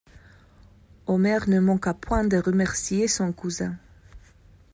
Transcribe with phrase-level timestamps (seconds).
[1.05, 3.77] Omer ne manqua point de remercier son cousin.